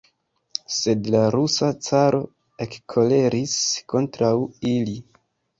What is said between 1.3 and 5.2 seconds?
rusa caro ekkoleris kontraŭ ili.